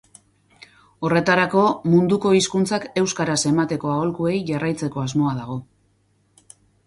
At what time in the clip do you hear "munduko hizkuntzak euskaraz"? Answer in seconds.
1.91-3.37